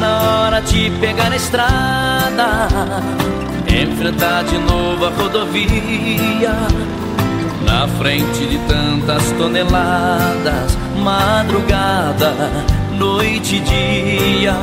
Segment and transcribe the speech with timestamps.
[0.00, 2.68] Na hora de pegar a estrada,
[3.66, 6.52] enfrentar de novo a rodovia.
[7.64, 12.34] Na frente de tantas toneladas, madrugada,
[12.92, 14.54] noite e dia.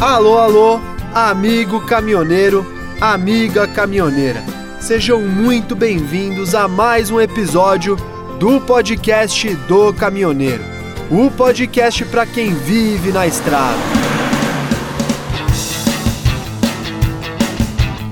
[0.00, 0.80] Alô, alô,
[1.12, 2.64] amigo caminhoneiro,
[3.00, 4.42] amiga caminhoneira.
[4.78, 8.13] Sejam muito bem-vindos a mais um episódio
[8.44, 10.62] do podcast do caminhoneiro.
[11.10, 13.78] O podcast para quem vive na estrada.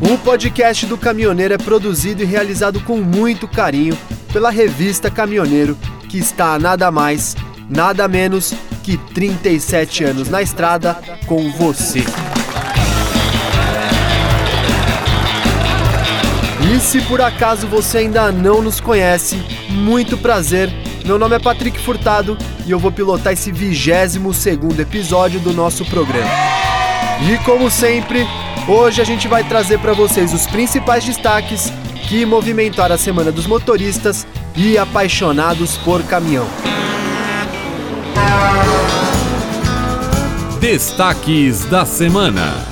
[0.00, 3.94] O podcast do caminhoneiro é produzido e realizado com muito carinho
[4.32, 5.76] pela revista Caminhoneiro,
[6.08, 7.36] que está nada mais,
[7.68, 10.94] nada menos que 37 anos na estrada
[11.26, 12.02] com você.
[16.82, 19.40] Se por acaso você ainda não nos conhece,
[19.70, 20.70] muito prazer.
[21.04, 22.36] Meu nome é Patrick Furtado
[22.66, 26.30] e eu vou pilotar esse 22 segundo episódio do nosso programa.
[27.22, 28.26] E como sempre,
[28.68, 31.72] hoje a gente vai trazer para vocês os principais destaques
[32.08, 36.46] que movimentaram a Semana dos Motoristas e apaixonados por caminhão.
[40.60, 42.71] Destaques da semana.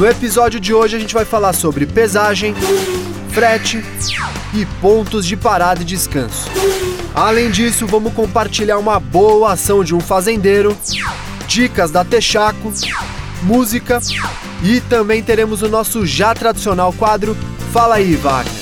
[0.00, 2.54] No episódio de hoje a gente vai falar sobre pesagem,
[3.28, 3.84] frete
[4.54, 6.48] e pontos de parada e descanso.
[7.14, 10.74] Além disso, vamos compartilhar uma boa ação de um fazendeiro,
[11.46, 12.72] dicas da Texaco,
[13.42, 14.00] música
[14.64, 17.36] e também teremos o nosso já tradicional quadro
[17.70, 18.54] Fala aí, Wagner.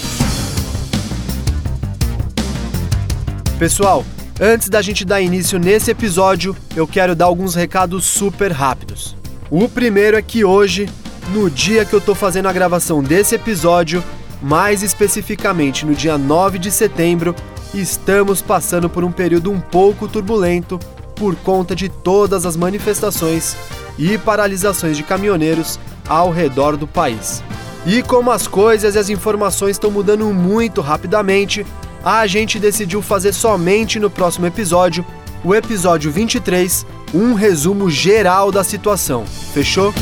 [3.60, 4.04] Pessoal,
[4.40, 9.16] antes da gente dar início nesse episódio, eu quero dar alguns recados super rápidos.
[9.48, 10.88] O primeiro é que hoje,
[11.32, 14.02] no dia que eu tô fazendo a gravação desse episódio,
[14.42, 17.34] mais especificamente no dia 9 de setembro,
[17.74, 20.78] estamos passando por um período um pouco turbulento
[21.14, 23.56] por conta de todas as manifestações
[23.98, 27.42] e paralisações de caminhoneiros ao redor do país.
[27.84, 31.66] E como as coisas e as informações estão mudando muito rapidamente,
[32.04, 35.04] a gente decidiu fazer somente no próximo episódio,
[35.44, 39.24] o episódio 23, um resumo geral da situação.
[39.52, 39.92] Fechou?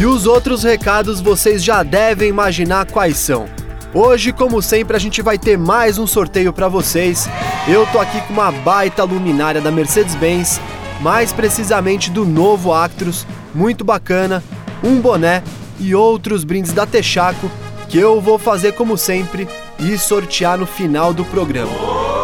[0.00, 3.46] E os outros recados vocês já devem imaginar quais são.
[3.92, 7.28] Hoje, como sempre, a gente vai ter mais um sorteio para vocês.
[7.68, 10.58] Eu tô aqui com uma baita luminária da Mercedes-Benz,
[11.02, 14.42] mais precisamente do novo Actros, muito bacana,
[14.82, 15.42] um boné
[15.78, 17.50] e outros brindes da Texaco
[17.86, 19.46] que eu vou fazer como sempre
[19.78, 21.72] e sortear no final do programa.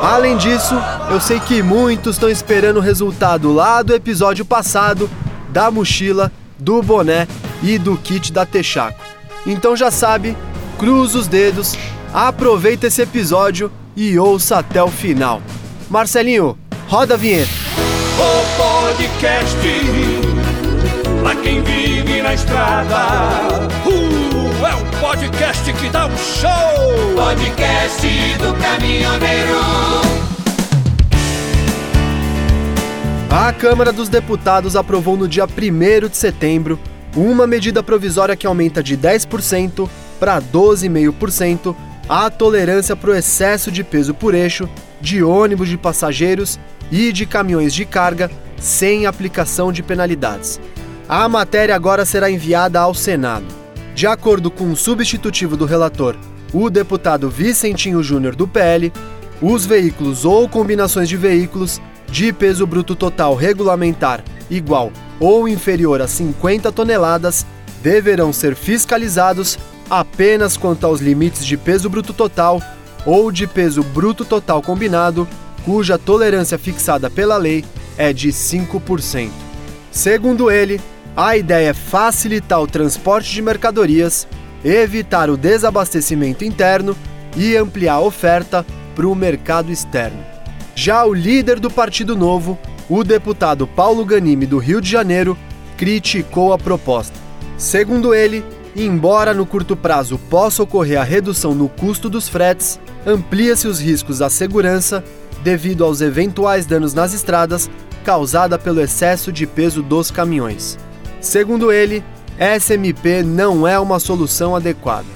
[0.01, 0.75] Além disso,
[1.11, 5.11] eu sei que muitos estão esperando o resultado lá do episódio passado
[5.51, 7.29] da mochila, do boné
[7.63, 9.01] e do kit da Texaco.
[9.47, 10.37] Então já sabe,
[10.79, 11.77] cruza os dedos,
[12.13, 15.41] aproveita esse episódio e ouça até o final.
[15.89, 16.59] Marcelinho,
[16.89, 17.51] roda a vinheta.
[18.19, 19.57] O podcast
[21.23, 23.69] pra quem vive na estrada.
[23.85, 27.15] Uh, é um podcast que dá um show.
[27.17, 28.07] Podcast
[28.39, 29.57] do caminhoneiro.
[33.31, 36.79] A Câmara dos Deputados aprovou no dia 1 de setembro
[37.17, 39.89] uma medida provisória que aumenta de 10%
[40.21, 41.75] para 12,5%
[42.09, 44.69] a tolerância para o excesso de peso por eixo
[45.01, 46.61] de ônibus de passageiros
[46.91, 50.61] e de caminhões de carga sem aplicação de penalidades.
[51.09, 53.47] A matéria agora será enviada ao Senado.
[53.95, 56.17] De acordo com o substitutivo do relator,
[56.53, 58.93] o deputado Vicentinho Júnior do PL,
[59.41, 66.09] os veículos ou combinações de veículos de peso bruto total regulamentar igual ou inferior a
[66.09, 67.47] 50 toneladas
[67.83, 72.61] deverão ser fiscalizados apenas quanto aos limites de peso bruto total
[73.05, 75.29] ou de peso bruto total combinado,
[75.65, 77.65] cuja tolerância fixada pela lei
[77.97, 79.31] é de 5%.
[79.91, 80.81] Segundo ele,
[81.17, 84.27] a ideia é facilitar o transporte de mercadorias,
[84.65, 86.97] evitar o desabastecimento interno
[87.37, 90.23] e ampliar a oferta para o mercado externo.
[90.75, 92.59] Já o líder do Partido Novo,
[92.89, 95.37] o deputado Paulo Ganimi do Rio de Janeiro,
[95.77, 97.15] criticou a proposta.
[97.57, 98.45] Segundo ele,
[98.75, 104.23] embora no curto prazo possa ocorrer a redução no custo dos fretes, amplia-se os riscos
[104.23, 105.03] à segurança
[105.43, 107.71] devido aos eventuais danos nas estradas
[108.05, 110.79] causada pelo excesso de peso dos caminhões.
[111.21, 112.05] Segundo ele,
[112.39, 115.07] SMP não é uma solução adequada.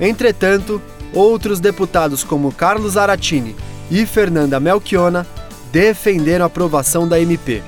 [0.00, 0.82] Entretanto,
[1.12, 3.54] outros deputados como Carlos Aratini
[3.90, 5.26] e Fernanda Melchiona
[5.72, 7.62] defenderam a aprovação da MP.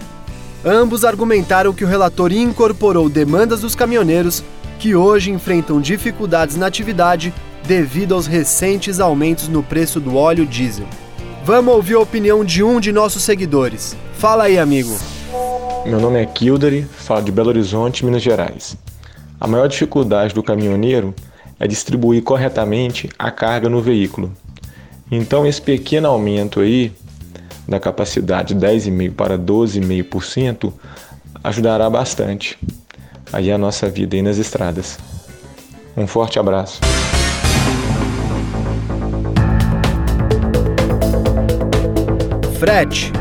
[0.64, 4.44] Ambos argumentaram que o relator incorporou demandas dos caminhoneiros
[4.78, 7.32] que hoje enfrentam dificuldades na atividade
[7.66, 10.86] devido aos recentes aumentos no preço do óleo diesel.
[11.44, 13.96] Vamos ouvir a opinião de um de nossos seguidores.
[14.14, 14.94] Fala aí, amigo.
[15.86, 18.76] Meu nome é Kildare, falo de Belo Horizonte, Minas Gerais.
[19.40, 21.14] A maior dificuldade do caminhoneiro
[21.60, 24.32] é distribuir corretamente a carga no veículo.
[25.10, 26.92] Então, esse pequeno aumento aí
[27.66, 30.72] da capacidade de 10,5% para 12,5%
[31.42, 32.58] ajudará bastante
[33.32, 34.98] aí a nossa vida aí nas estradas.
[35.96, 36.80] Um forte abraço.
[42.58, 43.12] Frete.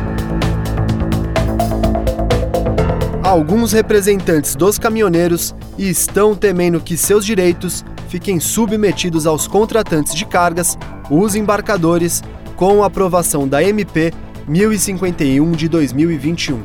[3.22, 10.78] Alguns representantes dos caminhoneiros estão temendo que seus direitos fiquem submetidos aos contratantes de cargas,
[11.10, 12.22] os embarcadores,
[12.54, 14.12] com a aprovação da MP
[14.46, 16.62] 1051 de 2021.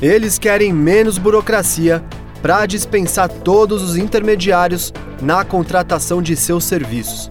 [0.00, 2.04] Eles querem menos burocracia
[2.42, 4.92] para dispensar todos os intermediários
[5.22, 7.30] na contratação de seus serviços.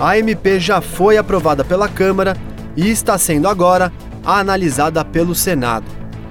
[0.00, 2.36] A MP já foi aprovada pela Câmara
[2.76, 3.92] e está sendo agora
[4.24, 5.84] analisada pelo Senado.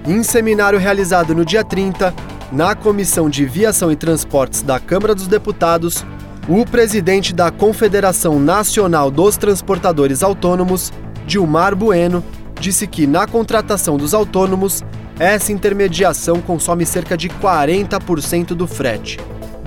[0.06, 2.14] Em seminário realizado no dia 30,
[2.52, 6.06] na Comissão de Viação e Transportes da Câmara dos Deputados,
[6.48, 10.92] o presidente da Confederação Nacional dos Transportadores Autônomos,
[11.26, 12.24] Dilmar Bueno,
[12.64, 14.82] disse que na contratação dos autônomos,
[15.20, 19.20] essa intermediação consome cerca de 40% do frete.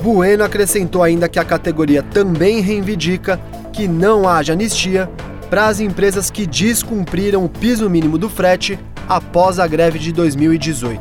[0.02, 3.38] Bueno acrescentou ainda que a categoria também reivindica
[3.70, 5.10] que não haja anistia
[5.50, 10.98] para as empresas que descumpriram o piso mínimo do frete após a greve de 2018.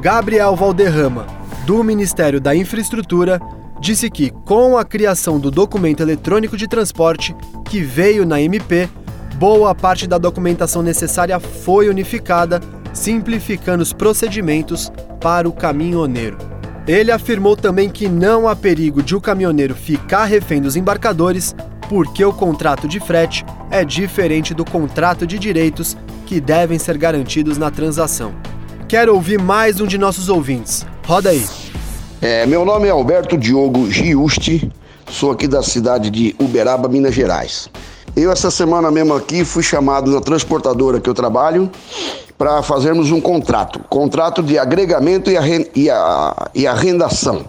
[0.00, 1.26] Gabriel Valderrama,
[1.66, 3.40] do Ministério da Infraestrutura,
[3.80, 7.34] disse que, com a criação do documento eletrônico de transporte,
[7.68, 8.88] que veio na MP,
[9.38, 12.60] boa parte da documentação necessária foi unificada,
[12.92, 14.90] simplificando os procedimentos
[15.20, 16.38] para o caminhoneiro.
[16.86, 21.54] Ele afirmou também que não há perigo de o caminhoneiro ficar refém dos embarcadores,
[21.88, 27.58] porque o contrato de frete é diferente do contrato de direitos que devem ser garantidos
[27.58, 28.32] na transação.
[28.88, 30.86] Quero ouvir mais um de nossos ouvintes.
[31.04, 31.44] Roda aí.
[32.22, 34.72] É, meu nome é Alberto Diogo Giusti,
[35.10, 37.68] sou aqui da cidade de Uberaba, Minas Gerais.
[38.16, 41.70] Eu, essa semana mesmo aqui, fui chamado na transportadora que eu trabalho
[42.38, 47.44] para fazermos um contrato contrato de agregamento e, arren e, a, e arrendação.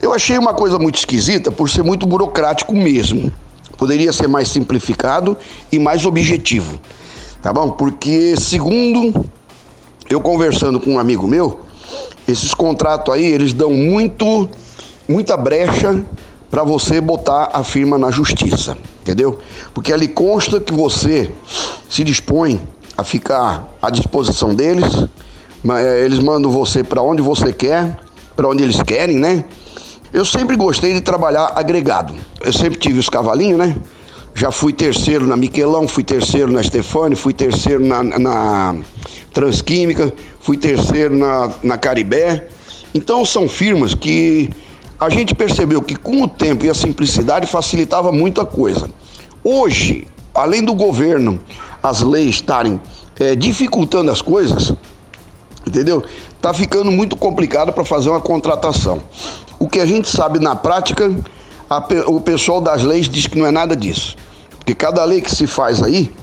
[0.00, 3.30] Eu achei uma coisa muito esquisita por ser muito burocrático mesmo.
[3.76, 5.36] Poderia ser mais simplificado
[5.70, 6.80] e mais objetivo,
[7.42, 7.72] tá bom?
[7.72, 9.26] Porque, segundo
[10.08, 11.60] eu conversando com um amigo meu,
[12.26, 14.48] esses contratos aí, eles dão muito,
[15.06, 16.02] muita brecha
[16.50, 19.38] para você botar a firma na justiça, entendeu?
[19.74, 21.30] Porque ali consta que você
[21.88, 22.60] se dispõe
[22.96, 25.06] a ficar à disposição deles,
[25.68, 27.98] eh, eles mandam você para onde você quer,
[28.34, 29.44] para onde eles querem, né?
[30.12, 32.14] Eu sempre gostei de trabalhar agregado.
[32.40, 33.76] Eu sempre tive os cavalinhos, né?
[34.34, 38.76] Já fui terceiro na Miquelão, fui terceiro na Stefani, fui terceiro na, na
[39.32, 42.48] Transquímica, fui terceiro na, na Caribé.
[42.94, 44.50] Então são firmas que
[45.02, 48.88] a gente percebeu que com o tempo e a simplicidade facilitava muita coisa.
[49.42, 51.40] Hoje, além do governo,
[51.82, 52.80] as leis estarem
[53.18, 54.72] é, dificultando as coisas,
[55.66, 56.04] entendeu?
[56.40, 59.02] Tá ficando muito complicado para fazer uma contratação.
[59.58, 61.12] O que a gente sabe na prática,
[61.68, 64.14] a, o pessoal das leis diz que não é nada disso.
[64.56, 66.14] Porque cada lei que se faz aí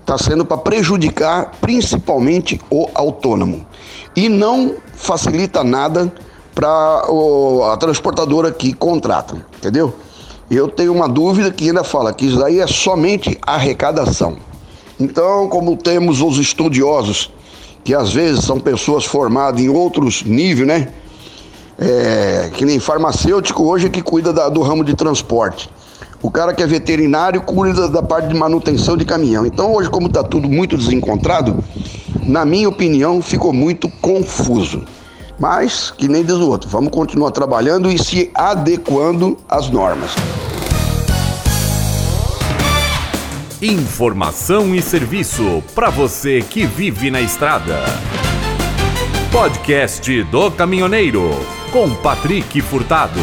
[0.00, 3.66] está sendo para prejudicar principalmente o autônomo.
[4.14, 6.12] E não facilita nada
[6.58, 7.04] para
[7.72, 9.94] a transportadora que contrata, entendeu?
[10.50, 14.38] Eu tenho uma dúvida que ainda fala que isso daí é somente arrecadação.
[14.98, 17.30] Então, como temos os estudiosos,
[17.84, 20.88] que às vezes são pessoas formadas em outros níveis, né?
[21.78, 25.70] É, que nem farmacêutico hoje é que cuida da, do ramo de transporte.
[26.20, 29.46] O cara que é veterinário cuida da parte de manutenção de caminhão.
[29.46, 31.62] Então hoje, como está tudo muito desencontrado,
[32.26, 34.82] na minha opinião, ficou muito confuso.
[35.38, 40.12] Mas, que nem diz o outro, vamos continuar trabalhando e se adequando às normas.
[43.62, 47.84] Informação e serviço para você que vive na estrada.
[49.32, 51.30] Podcast do Caminhoneiro
[51.72, 53.20] com Patrick Furtado.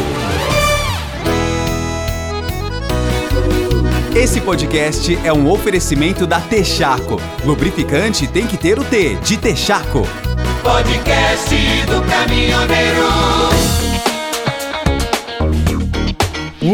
[4.14, 7.20] Esse podcast é um oferecimento da Texaco.
[7.44, 10.02] Lubrificante tem que ter o T de Texaco.
[10.66, 11.54] Podcast
[11.86, 13.06] do caminhoneiro.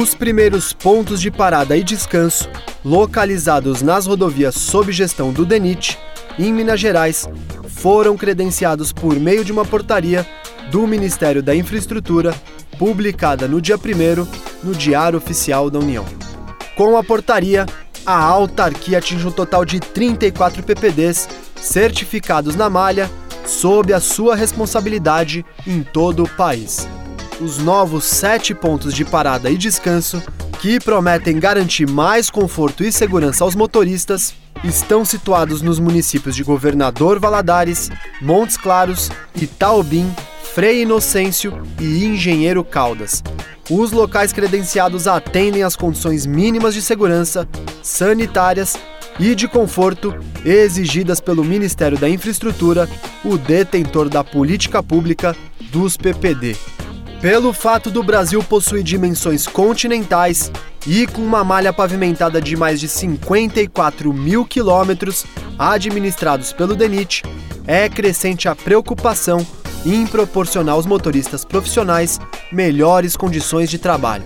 [0.01, 2.49] Os primeiros pontos de parada e descanso,
[2.83, 5.99] localizados nas rodovias sob gestão do DENIT,
[6.39, 7.29] em Minas Gerais,
[7.69, 10.27] foram credenciados por meio de uma portaria
[10.71, 12.35] do Ministério da Infraestrutura,
[12.79, 16.07] publicada no dia 1 no Diário Oficial da União.
[16.79, 17.67] Com a portaria,
[18.07, 23.11] a autarquia atinge um total de 34 PPDs certificados na malha
[23.47, 26.89] sob a sua responsabilidade em todo o país.
[27.41, 30.23] Os novos sete pontos de parada e descanso,
[30.61, 37.19] que prometem garantir mais conforto e segurança aos motoristas, estão situados nos municípios de Governador
[37.19, 40.15] Valadares, Montes Claros, Itaobim,
[40.55, 43.25] Frei Inocêncio e Engenheiro Caldas.
[43.71, 47.49] Os locais credenciados atendem às condições mínimas de segurança,
[47.83, 48.77] sanitárias
[49.19, 50.15] e de conforto
[50.45, 52.89] exigidas pelo Ministério da Infraestrutura,
[53.25, 55.37] o detentor da política pública
[55.71, 56.57] dos PPD.
[57.21, 60.51] Pelo fato do Brasil possuir dimensões continentais
[60.87, 65.25] e com uma malha pavimentada de mais de 54 mil quilômetros
[65.59, 67.23] administrados pelo DENIT,
[67.67, 69.47] é crescente a preocupação
[69.87, 74.25] em proporcionar aos motoristas profissionais melhores condições de trabalho.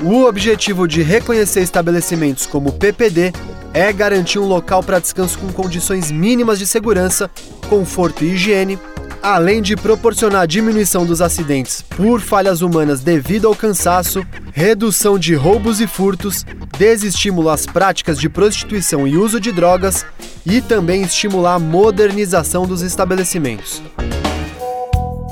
[0.00, 3.32] O objetivo de reconhecer estabelecimentos como PPD
[3.74, 7.28] é garantir um local para descanso com condições mínimas de segurança,
[7.68, 8.78] conforto e higiene,
[9.20, 15.80] além de proporcionar diminuição dos acidentes por falhas humanas devido ao cansaço, redução de roubos
[15.80, 16.46] e furtos,
[16.78, 20.06] desestímulo às práticas de prostituição e uso de drogas
[20.46, 23.82] e também estimular a modernização dos estabelecimentos.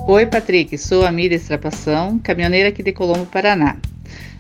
[0.09, 3.77] Oi, Patrick, sou a Mira Estrapação, caminhoneira aqui de Colombo, Paraná.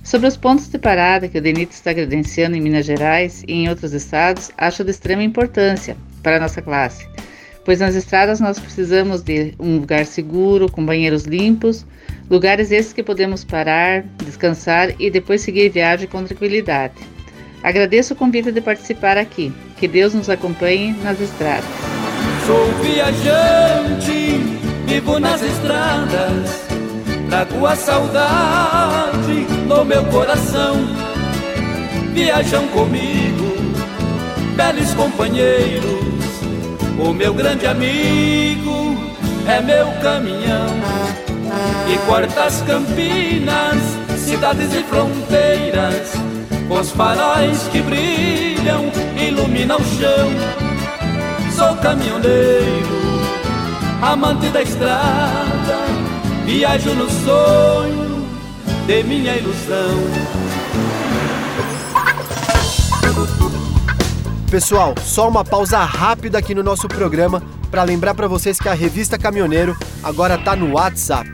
[0.02, 3.68] Sobre os pontos de parada que o DENIT está credenciando em Minas Gerais e em
[3.68, 7.06] outros estados, acho de extrema importância para a nossa classe,
[7.64, 11.86] pois nas estradas nós precisamos de um lugar seguro, com banheiros limpos,
[12.28, 16.94] lugares esses que podemos parar, descansar e depois seguir viagem com tranquilidade.
[17.62, 19.52] Agradeço o convite de participar aqui.
[19.76, 21.64] Que Deus nos acompanhe nas estradas.
[22.44, 24.40] Sou viajante,
[24.86, 26.71] vivo nas estradas
[27.32, 30.76] trago a saudade no meu coração.
[32.12, 33.56] Viajam comigo,
[34.54, 36.12] belos companheiros.
[36.98, 38.98] O meu grande amigo
[39.48, 40.66] é meu caminhão.
[41.88, 43.78] E corta as campinas,
[44.18, 46.12] cidades e fronteiras.
[46.68, 50.28] Os faróis que brilham iluminam o chão.
[51.56, 53.22] Sou caminhoneiro,
[54.02, 55.91] amante da estrada
[56.44, 58.26] Viajo no sonho
[58.86, 59.96] de minha ilusão.
[64.50, 68.74] Pessoal, só uma pausa rápida aqui no nosso programa para lembrar para vocês que a
[68.74, 71.30] revista Caminhoneiro agora tá no WhatsApp.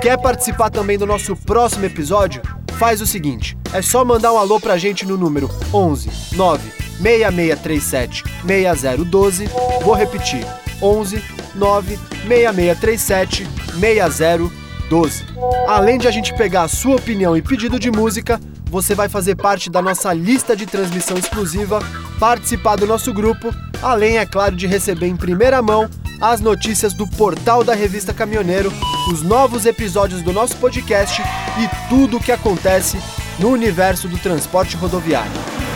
[0.00, 2.40] Quer participar também do nosso próximo episódio?
[2.78, 6.70] Faz o seguinte, é só mandar um alô pra gente no número 11 9
[7.02, 9.48] 6637 6012.
[9.82, 10.46] Vou repetir:
[10.80, 13.46] 11 9 6637
[13.78, 15.24] 6012.
[15.66, 19.36] Além de a gente pegar a sua opinião e pedido de música, você vai fazer
[19.36, 21.80] parte da nossa lista de transmissão exclusiva,
[22.18, 25.88] participar do nosso grupo, além, é claro, de receber em primeira mão
[26.20, 28.72] as notícias do portal da revista Caminhoneiro,
[29.12, 32.98] os novos episódios do nosso podcast e tudo o que acontece
[33.38, 35.30] no universo do transporte rodoviário.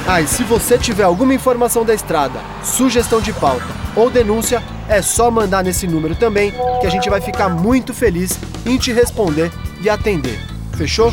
[0.06, 5.00] Ah, e se você tiver alguma informação da estrada, sugestão de pauta ou denúncia, é
[5.00, 9.50] só mandar nesse número também, que a gente vai ficar muito feliz em te responder
[9.80, 10.38] e atender.
[10.76, 11.12] Fechou?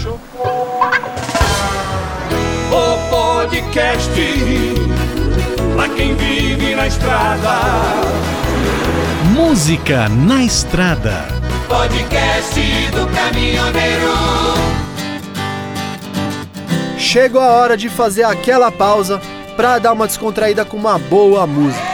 [2.71, 4.09] O podcast
[5.75, 7.49] pra quem vive na estrada.
[9.31, 11.25] Música na estrada.
[11.67, 12.59] Podcast
[12.91, 14.13] do caminhoneiro.
[16.97, 19.21] Chegou a hora de fazer aquela pausa
[19.55, 21.86] para dar uma descontraída com uma boa música.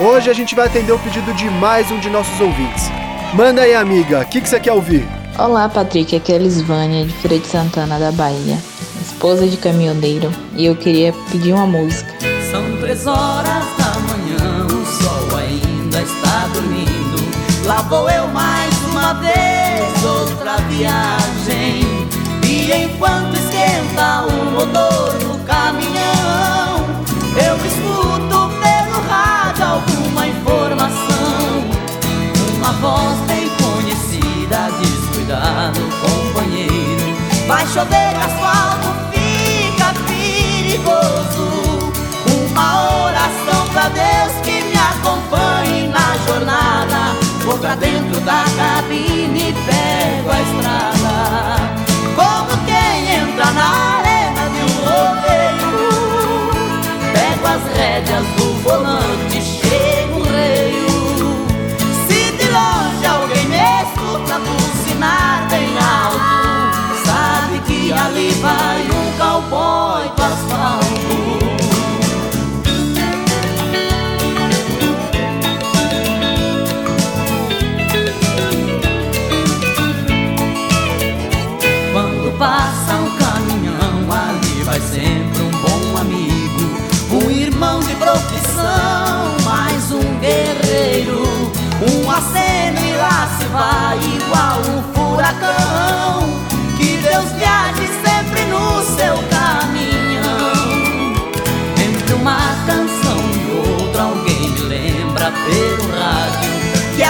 [0.00, 2.88] Hoje a gente vai atender o pedido de mais um de nossos ouvintes.
[3.34, 5.04] Manda aí, amiga, o que, que você quer ouvir?
[5.36, 8.56] Olá, Patrick, aqui é a Lisvânia, de Feira de Santana, da Bahia,
[9.02, 12.14] esposa de caminhoneiro, e eu queria pedir uma música.
[12.48, 17.66] São três horas da manhã, o sol ainda está dormindo.
[17.66, 21.82] Lá vou eu mais uma vez, outra viagem.
[22.44, 26.67] E enquanto esquenta o motor do caminhão,
[32.80, 37.16] voz bem conhecida diz: Cuidado, companheiro.
[37.46, 41.46] Vai chover asfalto, fica perigoso.
[42.50, 47.16] Uma oração pra Deus que me acompanhe na jornada.
[47.44, 51.16] Vou pra dentro da cabine e pego a estrada.
[52.14, 55.78] Como quem entra na arena de um rodeio.
[57.12, 59.27] Pego as rédeas do volante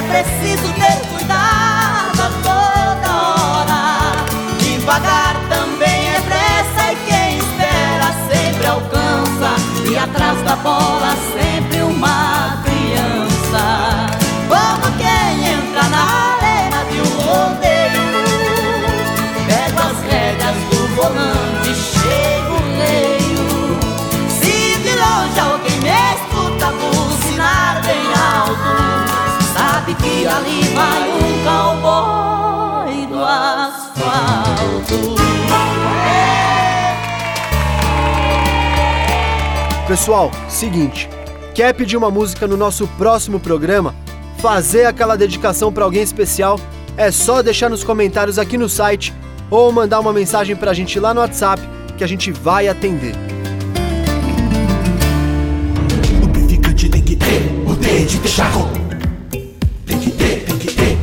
[0.08, 4.58] preciso ter cuidado a toda hora.
[4.58, 9.90] Devagar também é pressa e quem espera sempre alcança.
[9.90, 11.38] E atrás da bola sempre
[39.88, 41.09] Pessoal, seguinte,
[41.54, 43.95] quer pedir uma música no nosso próximo programa?
[44.37, 46.61] Fazer aquela dedicação para alguém especial?
[46.95, 49.14] É só deixar nos comentários aqui no site
[49.50, 51.62] ou mandar uma mensagem pra gente lá no WhatsApp
[51.97, 53.14] que a gente vai atender.
[56.21, 58.68] Lubrificante tem que ter, o D de Texaco.
[59.30, 60.99] Tem que ter, tem que ter.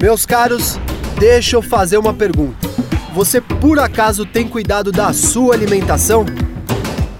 [0.00, 0.80] Meus caros,
[1.18, 2.66] deixa eu fazer uma pergunta.
[3.12, 6.24] Você por acaso tem cuidado da sua alimentação?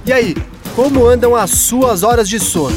[0.07, 0.35] E aí,
[0.75, 2.77] como andam as suas horas de sono?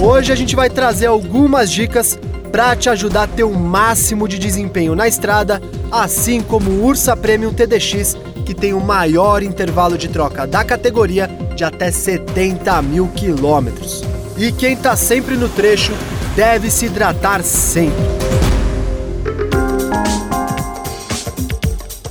[0.00, 2.18] Hoje a gente vai trazer algumas dicas
[2.50, 7.16] para te ajudar a ter o máximo de desempenho na estrada, assim como o Ursa
[7.16, 13.08] Premium TDX, que tem o maior intervalo de troca da categoria de até 70 mil
[13.08, 14.02] quilômetros.
[14.36, 15.92] E quem tá sempre no trecho
[16.36, 18.23] deve se hidratar sempre.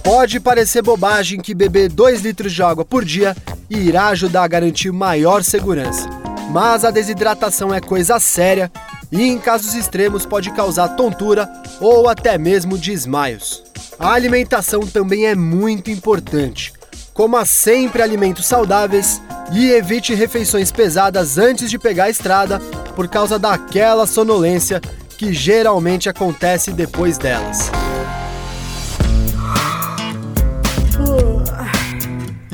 [0.04, 3.36] Pode parecer bobagem que beber 2 litros de água por dia
[3.70, 6.10] irá ajudar a garantir maior segurança,
[6.50, 8.70] mas a desidratação é coisa séria
[9.10, 13.64] e, em casos extremos, pode causar tontura ou até mesmo desmaios.
[13.98, 16.74] A alimentação também é muito importante.
[17.14, 19.22] Coma sempre alimentos saudáveis
[19.54, 22.60] e evite refeições pesadas antes de pegar a estrada
[22.94, 24.82] por causa daquela sonolência
[25.18, 27.72] que geralmente acontece depois delas.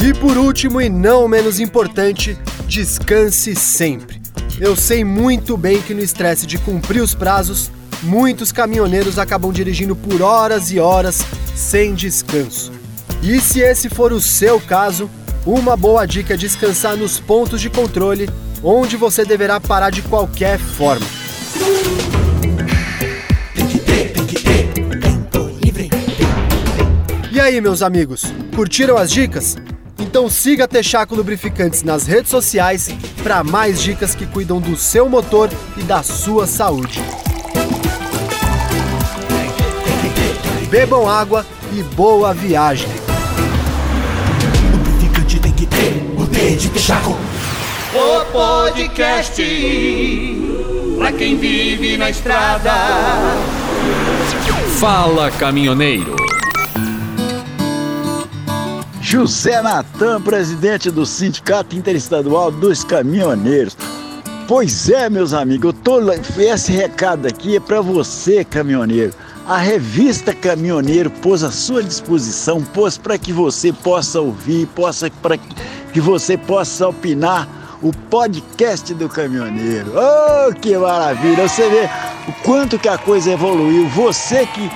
[0.09, 2.35] E por último e não menos importante,
[2.67, 4.19] descanse sempre.
[4.59, 7.69] Eu sei muito bem que no estresse de cumprir os prazos,
[8.01, 11.23] muitos caminhoneiros acabam dirigindo por horas e horas
[11.55, 12.71] sem descanso.
[13.21, 15.07] E se esse for o seu caso,
[15.45, 18.27] uma boa dica é descansar nos pontos de controle,
[18.63, 21.05] onde você deverá parar de qualquer forma.
[27.31, 28.23] E aí, meus amigos,
[28.55, 29.55] curtiram as dicas?
[29.99, 32.89] Então siga a Texaco Lubrificantes nas redes sociais
[33.21, 37.01] para mais dicas que cuidam do seu motor e da sua saúde.
[40.69, 42.87] Bebam água e boa viagem.
[44.71, 47.17] Lubrificante tem que ter, o D de Texaco.
[47.93, 49.43] O podcast
[50.97, 52.71] pra quem vive na estrada.
[54.79, 56.28] Fala caminhoneiro.
[59.09, 63.75] José Natan, presidente do Sindicato Interestadual dos Caminhoneiros.
[64.47, 65.99] Pois é, meus amigos, eu tô
[66.39, 69.11] esse recado aqui é para você, caminhoneiro.
[69.47, 75.39] A revista Caminhoneiro pôs à sua disposição, pôs para que você possa ouvir, possa para
[75.91, 77.49] que você possa opinar
[77.81, 79.91] o podcast do caminhoneiro.
[79.95, 81.47] Oh, que maravilha!
[81.47, 81.89] Você vê
[82.27, 83.89] o quanto que a coisa evoluiu.
[83.89, 84.69] Você que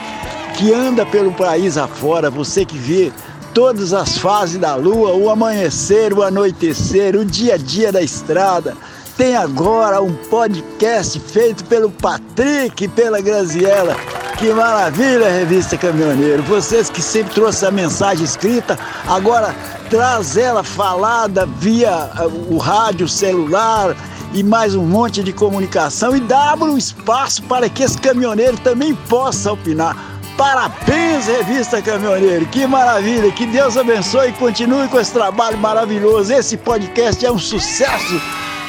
[0.54, 3.12] que anda pelo país afora, você que vê
[3.54, 8.76] todas as fases da lua, o amanhecer, o anoitecer, o dia a dia da estrada.
[9.16, 13.96] Tem agora um podcast feito pelo Patrick e pela Graziella.
[14.40, 16.42] Que maravilha, revista Caminhoneiro.
[16.44, 19.56] Vocês que sempre trouxeram a mensagem escrita, agora
[19.90, 22.10] traz ela falada via
[22.50, 23.96] o rádio, celular
[24.34, 28.96] e mais um monte de comunicação e dá um espaço para que esse caminhoneiro também
[28.96, 30.13] possa opinar.
[30.38, 32.46] Parabéns, Revista Caminhoneiro.
[32.48, 33.32] Que maravilha.
[33.32, 36.34] Que Deus abençoe e continue com esse trabalho maravilhoso.
[36.34, 38.22] Esse podcast é um sucesso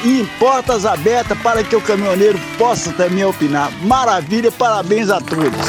[0.03, 3.71] e em portas abertas para que o caminhoneiro possa também opinar.
[3.81, 5.65] Maravilha, parabéns a todos.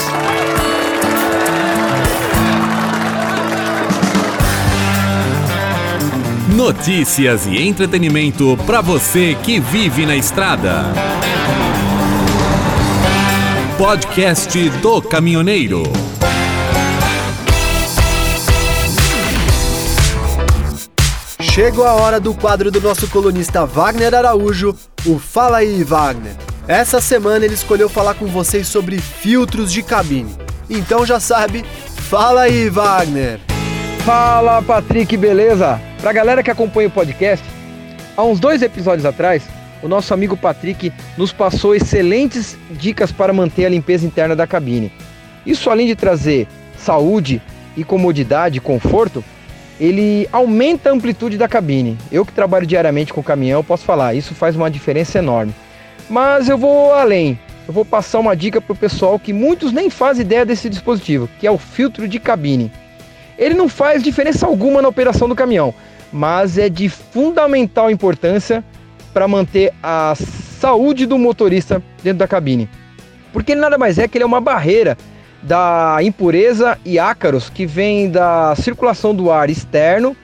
[6.55, 10.87] Notícias e entretenimento para você que vive na estrada.
[13.79, 15.83] Podcast do Caminhoneiro.
[21.43, 26.33] Chegou a hora do quadro do nosso colunista Wagner Araújo, o Fala aí, Wagner.
[26.67, 30.35] Essa semana ele escolheu falar com vocês sobre filtros de cabine.
[30.71, 31.63] Então já sabe,
[32.09, 33.41] fala aí, Wagner.
[34.07, 35.79] Fala, Patrick, beleza?
[36.01, 37.45] Pra galera que acompanha o podcast,
[38.17, 39.43] há uns dois episódios atrás,
[39.83, 44.91] o nosso amigo Patrick nos passou excelentes dicas para manter a limpeza interna da cabine.
[45.45, 47.41] Isso além de trazer saúde
[47.77, 49.23] e comodidade, conforto,
[49.79, 51.99] ele aumenta a amplitude da cabine.
[52.11, 55.55] Eu que trabalho diariamente com caminhão, posso falar, isso faz uma diferença enorme.
[56.09, 57.39] Mas eu vou além.
[57.69, 61.29] Eu vou passar uma dica para o pessoal que muitos nem fazem ideia desse dispositivo,
[61.39, 62.71] que é o filtro de cabine.
[63.37, 65.75] Ele não faz diferença alguma na operação do caminhão,
[66.13, 68.65] mas é de fundamental importância
[69.17, 70.15] para manter a
[70.61, 72.69] saúde do motorista dentro da cabine.
[73.33, 74.95] Porque ele nada mais é que ele é uma barreira
[75.43, 80.15] da impureza e ácaros que vem da circulação do ar externo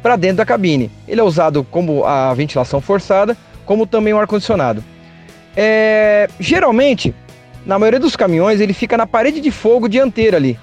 [0.00, 0.92] para dentro da cabine.
[1.08, 4.84] Ele é usado como a ventilação forçada, como também o ar-condicionado.
[5.56, 7.12] É, geralmente,
[7.66, 10.56] na maioria dos caminhões, ele fica na parede de fogo dianteira ali.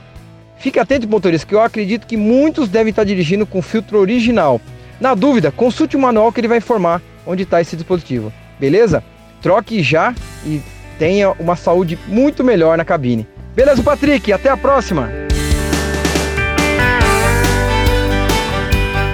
[0.56, 4.62] Fique atento, motorista, que eu acredito que muitos devem estar dirigindo com filtro original.
[5.02, 8.32] Na dúvida, consulte o manual que ele vai informar onde está esse dispositivo.
[8.60, 9.04] Beleza?
[9.42, 10.14] Troque já
[10.46, 10.62] e
[10.98, 13.28] tenha uma saúde muito melhor na cabine.
[13.56, 14.32] Beleza, Patrick?
[14.32, 15.10] Até a próxima!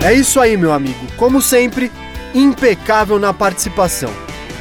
[0.04, 1.00] É isso aí, meu amigo.
[1.18, 1.92] Como sempre,
[2.34, 4.12] impecável na participação.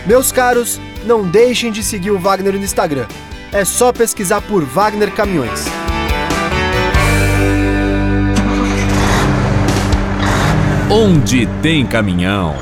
[0.04, 3.06] Meus caros, não deixem de seguir o Wagner no Instagram.
[3.52, 5.64] É só pesquisar por Wagner Caminhões.
[10.90, 12.56] Onde tem caminhão,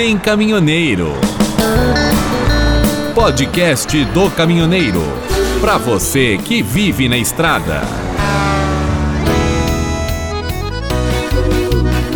[0.00, 1.12] tem caminhoneiro.
[3.14, 5.02] Podcast do Caminhoneiro.
[5.60, 7.82] Para você que vive na estrada.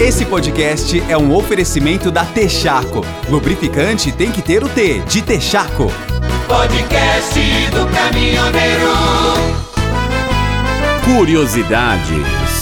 [0.01, 3.05] Esse podcast é um oferecimento da Texaco.
[3.29, 5.93] Lubrificante tem que ter o T de Texaco.
[6.49, 7.39] Podcast
[7.71, 8.95] do caminhoneiro.
[11.05, 12.54] Curiosidades.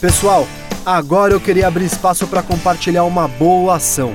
[0.00, 0.46] Pessoal,
[0.86, 4.12] agora eu queria abrir espaço para compartilhar uma boa ação.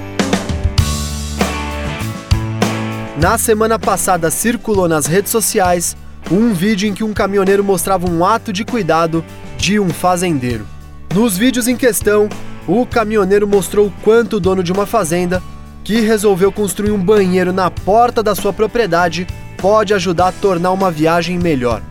[3.19, 5.97] Na semana passada circulou nas redes sociais
[6.31, 9.25] um vídeo em que um caminhoneiro mostrava um ato de cuidado
[9.57, 10.65] de um fazendeiro.
[11.13, 12.29] Nos vídeos em questão,
[12.65, 15.43] o caminhoneiro mostrou o quanto o dono de uma fazenda,
[15.83, 20.89] que resolveu construir um banheiro na porta da sua propriedade, pode ajudar a tornar uma
[20.89, 21.81] viagem melhor.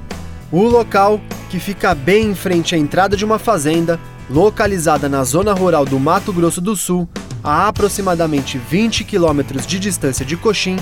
[0.51, 1.21] O local,
[1.53, 6.01] que fica bem em frente à entrada de uma fazenda, localizada na zona rural do
[6.01, 7.07] Mato Grosso do Sul,
[7.45, 10.79] a aproximadamente 20 quilômetros de distância de Coxim,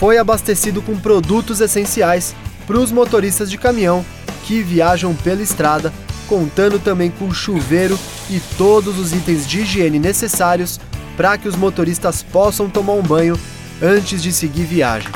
[0.00, 2.34] foi abastecido com produtos essenciais
[2.66, 4.02] para os motoristas de caminhão
[4.46, 5.92] que viajam pela estrada,
[6.26, 7.98] contando também com chuveiro
[8.30, 10.80] e todos os itens de higiene necessários
[11.14, 13.38] para que os motoristas possam tomar um banho
[13.82, 15.10] antes de seguir viagem.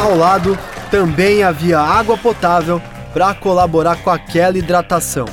[0.00, 0.56] Ao lado
[0.94, 2.80] também havia água potável
[3.12, 5.26] para colaborar com aquela hidratação.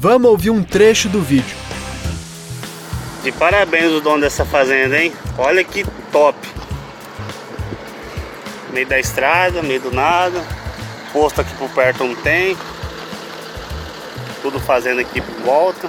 [0.00, 1.56] Vamos ouvir um trecho do vídeo.
[3.22, 5.12] De parabéns o dono dessa fazenda, hein?
[5.38, 6.36] Olha que top.
[8.72, 10.42] Meio da estrada, meio do nada.
[11.12, 12.56] Posto aqui por perto não tem.
[14.42, 15.88] Tudo fazendo aqui por volta.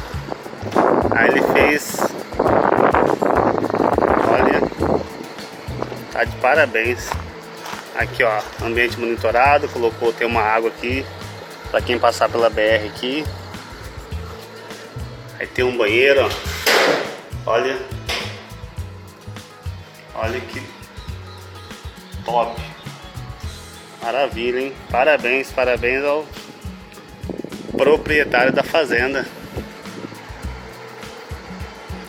[1.10, 1.98] Aí ele fez.
[4.30, 4.62] Olha.
[6.14, 7.10] Tá de parabéns.
[7.98, 11.04] Aqui ó, ambiente monitorado, colocou, tem uma água aqui
[11.72, 13.26] para quem passar pela BR aqui.
[15.40, 17.52] Aí tem um banheiro, ó.
[17.52, 17.78] Olha.
[20.14, 20.62] Olha que
[22.24, 22.62] top.
[24.02, 24.74] Maravilha, hein?
[24.92, 26.26] Parabéns, parabéns ao
[27.76, 29.26] proprietário da fazenda.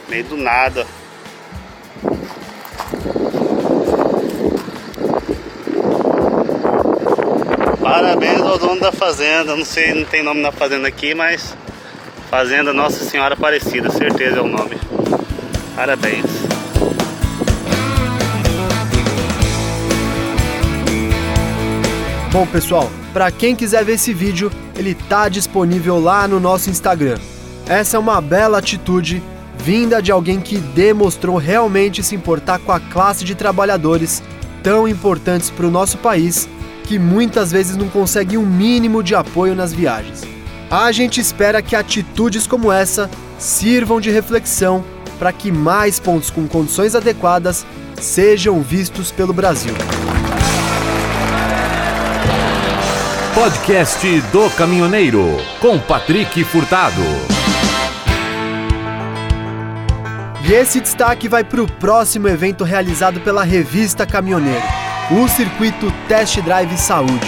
[0.08, 0.86] Meio do nada.
[7.80, 9.56] Parabéns ao dono da fazenda.
[9.56, 11.56] Não sei, não tem nome na fazenda aqui, mas
[12.28, 14.76] Fazenda Nossa Senhora Aparecida, certeza é o nome.
[15.74, 16.26] Parabéns.
[22.30, 27.18] Bom, pessoal, Para quem quiser ver esse vídeo, ele tá disponível lá no nosso Instagram.
[27.66, 29.22] Essa é uma bela atitude
[29.56, 34.22] vinda de alguém que demonstrou realmente se importar com a classe de trabalhadores
[34.62, 36.48] tão importantes para o nosso país
[36.88, 40.22] que muitas vezes não consegue um mínimo de apoio nas viagens.
[40.70, 44.82] A gente espera que atitudes como essa sirvam de reflexão
[45.18, 47.66] para que mais pontos com condições adequadas
[48.00, 49.74] sejam vistos pelo Brasil.
[53.34, 55.24] Podcast do Caminhoneiro
[55.60, 57.02] com Patrick Furtado.
[60.48, 64.64] E esse destaque vai para o próximo evento realizado pela revista Caminhoneiro,
[65.10, 67.26] o Circuito Test Drive Saúde.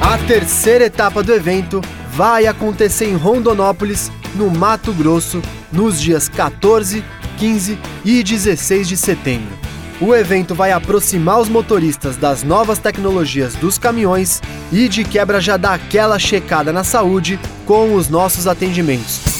[0.00, 7.04] A terceira etapa do evento vai acontecer em Rondonópolis, no Mato Grosso, nos dias 14,
[7.36, 9.54] 15 e 16 de setembro.
[10.00, 14.40] O evento vai aproximar os motoristas das novas tecnologias dos caminhões
[14.72, 19.33] e de quebra já dar aquela checada na saúde com os nossos atendimentos.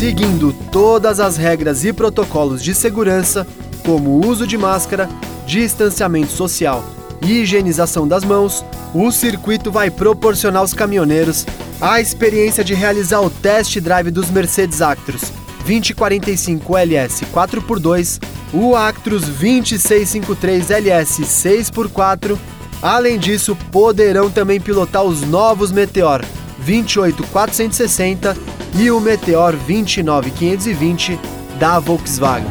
[0.00, 3.46] Seguindo todas as regras e protocolos de segurança,
[3.84, 5.06] como uso de máscara,
[5.46, 6.82] distanciamento social
[7.20, 11.46] e higienização das mãos, o circuito vai proporcionar aos caminhoneiros
[11.78, 15.20] a experiência de realizar o test drive dos Mercedes Actros
[15.66, 18.22] 2045 LS 4x2,
[18.54, 22.38] o Actros 2653 LS 6x4.
[22.80, 26.24] Além disso, poderão também pilotar os novos Meteor
[26.64, 31.18] 28460 e o Meteor 29520
[31.58, 32.48] da Volkswagen.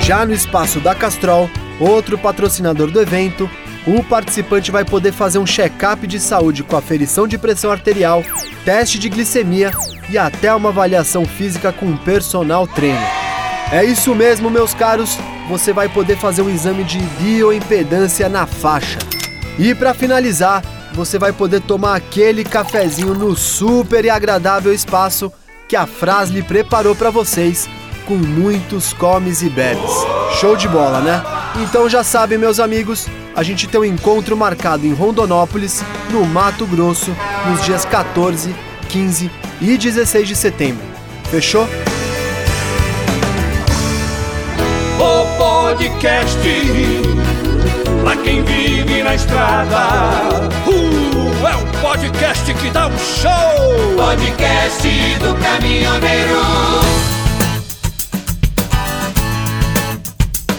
[0.00, 3.48] Já no espaço da Castrol, outro patrocinador do evento,
[3.86, 8.22] o participante vai poder fazer um check-up de saúde com aferição de pressão arterial,
[8.64, 9.70] teste de glicemia
[10.08, 13.08] e até uma avaliação física com um personal trainer.
[13.70, 18.98] É isso mesmo, meus caros, você vai poder fazer um exame de bioimpedância na faixa.
[19.58, 20.62] E para finalizar,
[20.98, 25.32] você vai poder tomar aquele cafezinho no super e agradável espaço
[25.68, 27.68] que a Frasle preparou para vocês
[28.04, 29.92] com muitos comes e bebes.
[30.40, 31.22] Show de bola, né?
[31.62, 33.06] Então já sabem, meus amigos,
[33.36, 37.14] a gente tem um encontro marcado em Rondonópolis, no Mato Grosso,
[37.48, 38.52] nos dias 14,
[38.88, 39.30] 15
[39.60, 40.84] e 16 de setembro.
[41.30, 41.68] Fechou?
[44.98, 46.36] O podcast
[48.02, 50.48] pra quem vive na estrada.
[50.66, 53.96] Uh, é um podcast que dá um show.
[53.96, 54.88] Podcast
[55.20, 56.38] do caminhoneiro.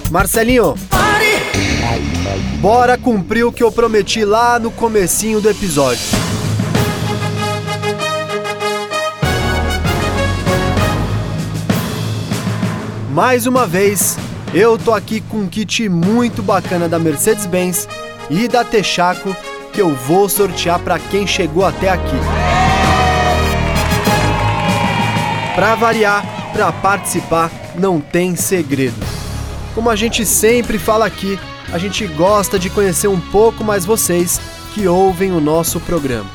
[0.10, 1.38] Marcelinho, Pare!
[2.60, 6.02] bora cumprir o que eu prometi lá no comecinho do episódio.
[13.12, 14.18] Mais uma vez,
[14.54, 17.88] eu tô aqui com um kit muito bacana da Mercedes-Benz
[18.30, 19.36] e da Texaco
[19.72, 22.16] que eu vou sortear para quem chegou até aqui.
[25.54, 28.98] Para variar, para participar, não tem segredo.
[29.76, 31.40] Como a gente sempre fala aqui,
[31.72, 34.42] a gente gosta de conhecer um pouco mais vocês
[34.74, 36.30] que ouvem o nosso programa.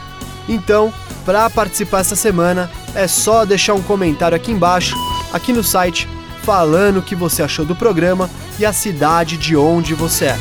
[0.49, 0.93] Então,
[1.25, 4.95] para participar essa semana, é só deixar um comentário aqui embaixo,
[5.33, 6.09] aqui no site,
[6.45, 8.29] falando o que você achou do programa
[8.59, 10.39] e a cidade de onde você é.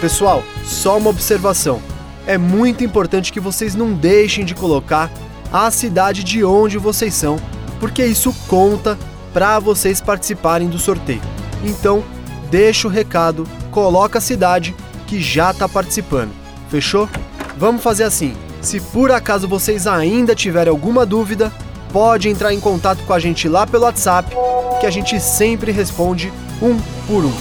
[0.00, 1.80] Pessoal, só uma observação.
[2.26, 5.10] É muito importante que vocês não deixem de colocar
[5.52, 7.38] a cidade de onde vocês são,
[7.78, 8.98] porque isso conta
[9.32, 11.22] para vocês participarem do sorteio.
[11.64, 12.02] Então,
[12.50, 14.74] deixa o recado, coloca a cidade
[15.06, 16.32] que já está participando.
[16.68, 17.08] Fechou?
[17.56, 18.34] Vamos fazer assim.
[18.60, 21.52] Se por acaso vocês ainda tiverem alguma dúvida,
[21.92, 24.34] pode entrar em contato com a gente lá pelo WhatsApp,
[24.78, 27.32] que a gente sempre responde um por um.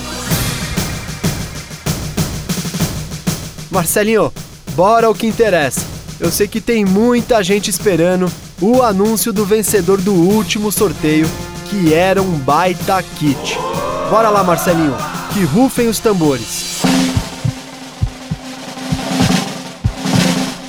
[3.69, 4.33] Marcelinho,
[4.75, 5.81] bora ao que interessa.
[6.19, 11.29] Eu sei que tem muita gente esperando o anúncio do vencedor do último sorteio,
[11.69, 13.57] que era um baita kit.
[14.09, 14.95] Bora lá, Marcelinho,
[15.33, 16.81] que rufem os tambores.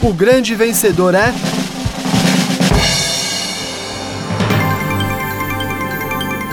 [0.03, 1.33] O grande vencedor é.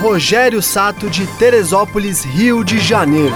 [0.05, 3.33] Rogério Sato de Teresópolis, Rio de Janeiro.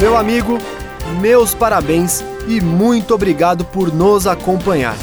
[0.00, 0.58] Meu amigo,
[1.20, 4.96] meus parabéns e muito obrigado por nos acompanhar.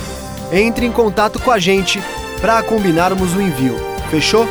[0.52, 2.04] Entre em contato com a gente
[2.42, 3.78] para combinarmos o envio.
[4.12, 4.46] Fechou?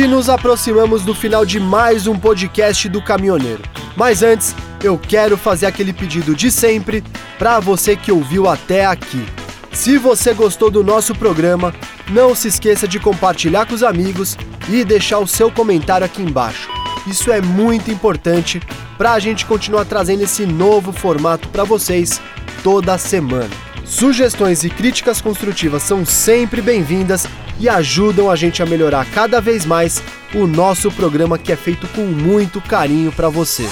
[0.00, 3.60] E nos aproximamos do final de mais um podcast do Caminhoneiro.
[3.94, 7.04] Mas antes, eu quero fazer aquele pedido de sempre
[7.38, 9.22] para você que ouviu até aqui.
[9.74, 11.74] Se você gostou do nosso programa,
[12.08, 14.38] não se esqueça de compartilhar com os amigos
[14.70, 16.70] e deixar o seu comentário aqui embaixo.
[17.06, 18.58] Isso é muito importante
[18.96, 22.22] para a gente continuar trazendo esse novo formato para vocês
[22.64, 23.50] toda semana.
[23.84, 27.26] Sugestões e críticas construtivas são sempre bem-vindas
[27.60, 30.02] e ajudam a gente a melhorar cada vez mais
[30.34, 33.68] o nosso programa que é feito com muito carinho para você.